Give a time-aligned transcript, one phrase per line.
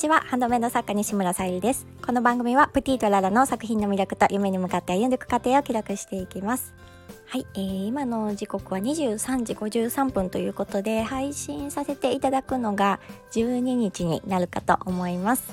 [0.00, 0.20] ちは。
[0.20, 1.86] ハンドメイド作家西村さゆりです。
[2.00, 6.72] この番組はプティとララの作品の魅力と夢に向かって歩んでいく過程を記録していきます。
[7.26, 12.98] はい、えー、今の時刻は23時53分ということで配信させていただくのが
[13.32, 15.52] 12日になるかと思います。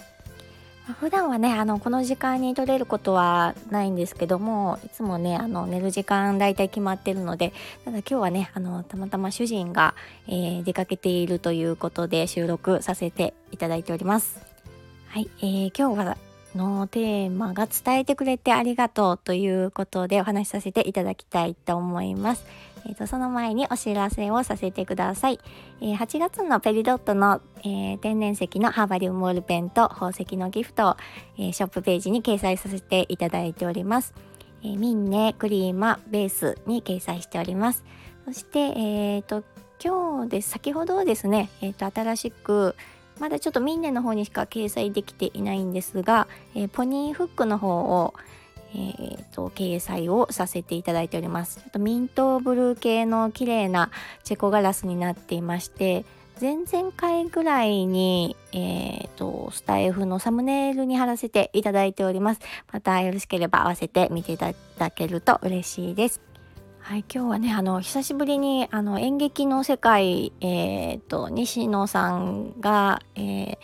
[0.93, 7.51] 普段はねあのこの時間に取れることはないんですけどもいつもねあの寝る時間大体決まってるので
[7.83, 9.95] ただ今日はねあのたまたま主人が、
[10.27, 14.39] えー、出かけているということで収録させていただいております。
[15.09, 16.17] はい、えー、今日は
[16.57, 22.45] のテーマが伝えてくれてありがとうということでお話しさせていただきたいと思います
[22.87, 25.39] えーと、その前にお知らせをさせてください。
[25.81, 30.97] えー、8月のペリドットの、えー、天然石のハーバリウムボールペンと宝石のギフトを、
[31.37, 34.13] えー、ショップページに掲載させていただいております。
[34.63, 37.83] えミンネ、クリーマ、ベースに掲載しております。
[38.25, 39.43] そして、えーと、
[39.83, 40.49] 今日です。
[40.51, 42.75] 先ほどですね、えーと、新しく
[43.19, 48.13] まだちょっとミンネの方にしか掲載できていないんですが、えポニーフックの方を、
[48.73, 51.57] えーと、掲載をさせていただいております。
[51.57, 53.91] ちょっとミントブルー系の綺麗な
[54.23, 56.05] チェコガラスになっていまして
[56.39, 62.41] 前々回ぐらいに、えーと、スタイフのサムネイルに貼らせていただいております。
[62.71, 66.21] またよろしければ合わせて見ていただけると嬉しいです。
[66.87, 73.57] はい、今日はねあの久しぶりにあの演劇の世界、えーと、西野さんが、えー、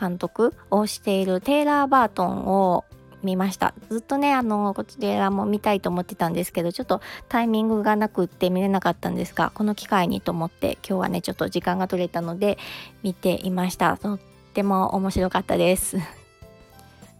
[0.00, 2.86] 監督をしているテイラー・バートンを
[3.22, 3.74] 見ました。
[3.90, 12.56] ずっとねあのこちらも見たいと思ってたんですけどちょっとタイミングがなくって見れなかったんですがこの機会にと思って今日はねちょっと時間が取れたので
[13.02, 13.98] 見ていました。
[13.98, 14.18] とっ
[14.54, 15.98] ても面白かったです。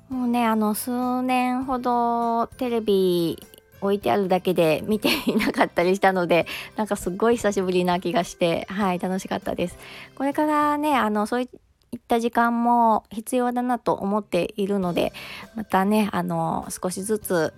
[0.09, 3.47] もうねあの数年ほどテレビ
[3.83, 9.79] 置いてあるだけで見ていなかったりしたので なんかすごい久しぶりな気がしてはい楽しかったです
[10.15, 11.49] これからねあのそうい
[11.93, 15.13] いった時間も必要だなと思っているので
[15.55, 17.53] またねあの少しずつ、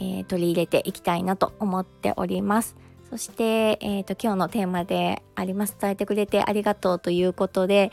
[0.00, 2.76] えー、取り入れていきたいなと思っております。
[3.08, 7.90] そして、えーと、今日のテーマであります伝えてくれてありがとうということで、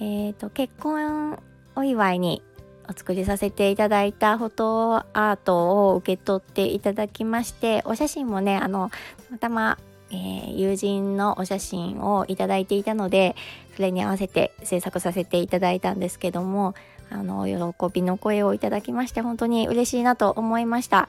[0.00, 1.38] えーと、結婚
[1.76, 2.42] お祝いに
[2.88, 8.96] お作りさせていただいたフォトアートを受け取っていただきましてお写真もねあのた
[9.30, 9.78] またま
[10.10, 13.36] えー、友人のお写真をいただいていたので
[13.76, 16.74] それに合わせて制作させていただいたんですけども
[17.10, 21.08] あの喜びの声をいただきまして本当に嬉しいなと思いました。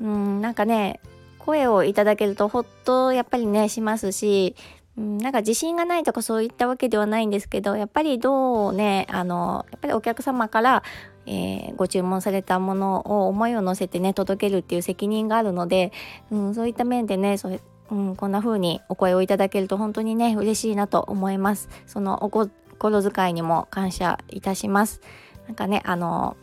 [0.00, 1.00] うんなんかね
[1.38, 4.56] 声をいただけるとほっとやっぱりねしますし
[4.96, 10.82] うんなんか自信がないとかそういったわけではないんですけどやっぱりどうねあのやっぱりお客様から
[11.26, 15.92] えー、ご注文されたものを思いを乗せてね届けるっていう責任があるので、
[16.30, 17.50] うん、そういった面でねそ
[17.90, 21.68] うん、こんな風にお声をいただけると本当にね嬉しいなと思います。
[21.86, 25.00] そのお心遣いにも感謝いたします。
[25.46, 26.36] なんかねあの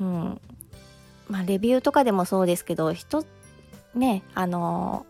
[0.00, 0.40] うん
[1.28, 3.24] まあレビューとかでもそうですけど人
[3.94, 5.06] ねあの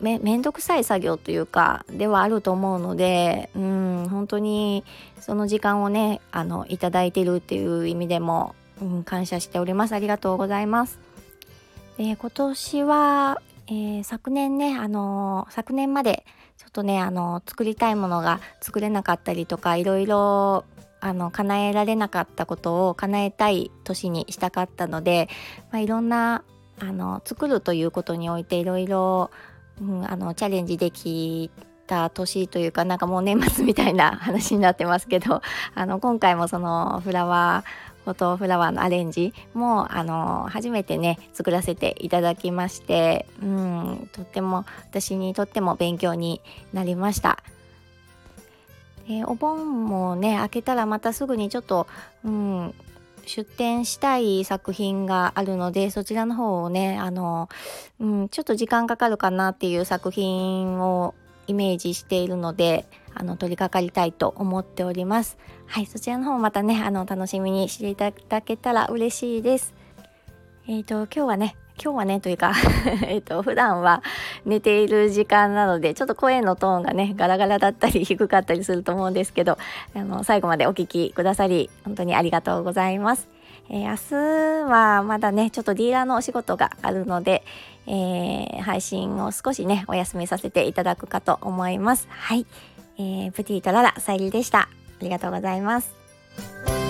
[0.00, 4.84] めんどくさい作業というかではあると思うのでうん本当に
[5.20, 10.98] その時間をねあのいただいてるっていう意味でも、うん、感謝しておりますありがとうございます。
[11.96, 16.24] で今年はえー、昨年ね、あの、昨年まで
[16.56, 20.64] ちょっとね、あの、作りたいものが作れなかったりとかいろいろ
[21.00, 25.28] あの叶えられなかったことを叶えたい年にしたかったので、
[25.72, 26.42] まあ、いろんな
[26.78, 29.30] あの作るということにおいていろいろ、
[29.80, 31.50] うん、あのチャレンジでき
[31.86, 35.42] た年というかなんかもう年末みたいな話になってますけど
[35.74, 46.40] あの今回もそのフラワーフォトフラワーのアレンジもあの初めてね作らせていただきましてうんとっても私にとっても勉強に
[46.72, 47.38] なりました。
[49.08, 51.86] えお盆もね開けたらまたすぐにちょっと、
[52.24, 52.74] うん、
[53.26, 57.48] 出展したい作品があるのでそちらの方をねあの、
[58.00, 61.14] うん、ちょっと時間かかるかなっていう作品を
[61.46, 65.38] イメージしているのであの取り掛かりたいと思っております。
[65.66, 69.74] はいそちらの方またねあの楽しみにしていただけたら嬉しいです。
[70.68, 72.52] えっ、ー、と今日はね今日はねというか
[73.06, 74.02] えっと普段は
[74.46, 79.58] 寝ている時間なのでちょっと声のトーンがねガラガラだったり 低かったりすると思うんですけど
[79.94, 83.28] あの最後までお聴きくださり本当にありがとうございます。
[83.68, 83.96] えー、明
[84.64, 87.42] 日はまだねちょっとディーラーのお仕事があるので、
[87.88, 92.06] えー、配信を少しねお休みさせていただくかと思います。
[92.10, 92.46] はい。
[92.98, 94.60] えー、プティとララ、さゆりでした。
[94.60, 94.68] あ
[95.00, 96.85] りがとうございます。